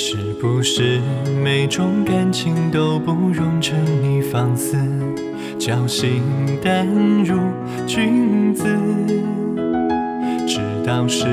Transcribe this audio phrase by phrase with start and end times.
[0.00, 1.00] 是不是
[1.42, 4.76] 每种感情都不容沉溺放肆，
[5.58, 6.22] 侥幸
[6.62, 6.86] 淡
[7.24, 7.36] 如
[7.84, 8.64] 君子？
[10.46, 11.26] 知道是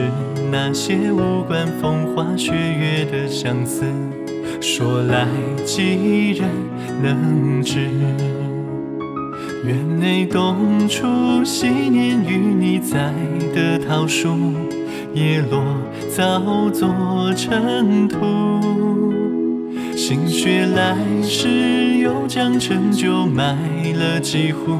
[0.51, 3.85] 那些无关风花雪月的相思，
[4.59, 5.27] 说来
[5.63, 6.49] 几人
[7.03, 7.87] 能知？
[9.63, 11.05] 院内冬初
[11.45, 13.13] 昔年与你栽
[13.53, 14.35] 的桃树，
[15.15, 15.63] 叶落
[16.13, 18.17] 早作尘土。
[19.95, 23.55] 心血来时，又将陈酒买
[23.93, 24.77] 了几壶，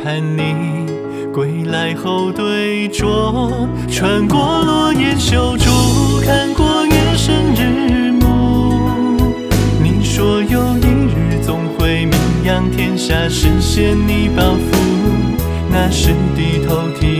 [0.00, 0.86] 盼你
[1.34, 3.66] 归来后对酌。
[3.90, 5.68] 穿过落叶修竹，
[6.24, 9.18] 看过月升日暮。
[9.82, 14.78] 你说有一日总会名扬天下，实现你抱负。
[15.70, 17.17] 那时低头听，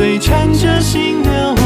[0.00, 1.59] 对缠着心的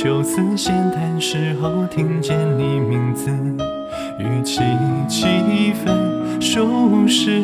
[0.00, 3.32] 就此闲谈时候听见你名字，
[4.20, 4.60] 语气
[5.08, 7.42] 几分熟识。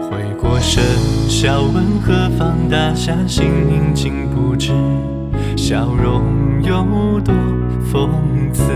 [0.00, 0.82] 回过神，
[1.28, 4.72] 笑问何方大侠，姓名竟不知，
[5.54, 6.22] 笑容
[6.62, 7.34] 有多
[7.92, 8.08] 讽
[8.54, 8.72] 刺。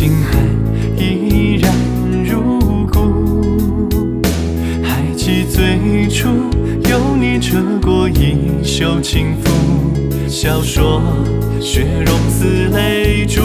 [0.00, 0.42] 情寒
[0.96, 1.70] 依然
[2.24, 3.82] 如故。
[4.82, 6.26] 还记最初
[6.88, 8.34] 有你扯过衣
[8.64, 9.50] 袖轻拂，
[10.26, 11.02] 笑说
[11.60, 13.42] 雪融似泪珠。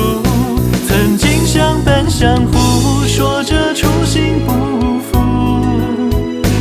[0.87, 5.19] 曾经相伴相护，说着初心不负。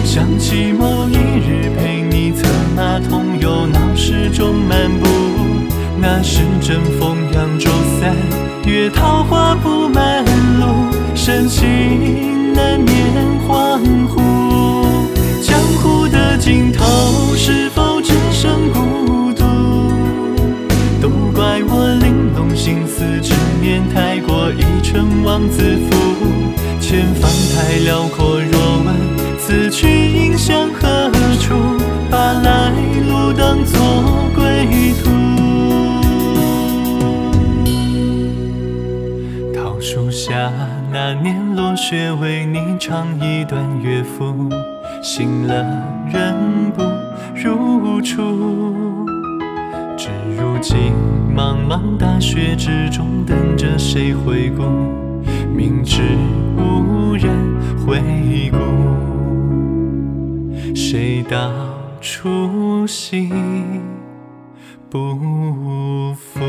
[0.04, 5.06] 想起某一日陪你策马同游闹市中漫步，
[6.00, 8.12] 那时正逢扬州三
[8.66, 9.84] 月，桃花铺
[11.26, 12.92] 深情难免
[13.48, 14.20] 恍惚。
[15.40, 16.84] 江湖的尽头，
[17.34, 19.42] 是否只剩孤独？
[21.00, 25.96] 都怪我玲珑心思，执念太过，一成妄自负。
[26.78, 28.94] 前方太辽阔，若问
[29.38, 31.10] 此去应向何
[31.41, 31.54] 处，
[32.10, 32.70] 把来
[33.08, 33.80] 路当作
[34.34, 35.10] 归途。
[39.54, 40.52] 桃树下
[40.94, 44.49] 那年落雪，为你唱一段乐府，
[45.03, 45.55] 醒了
[46.09, 46.84] 人不
[47.34, 49.04] 如初。
[49.97, 50.93] 至如今，
[51.37, 54.62] 茫茫大雪之中，等着谁回顾？
[55.53, 56.00] 明知
[56.56, 57.28] 无人
[57.84, 58.00] 回
[58.53, 58.56] 顾，
[60.77, 61.50] 谁道
[62.00, 63.33] 初心
[64.88, 66.41] 不负？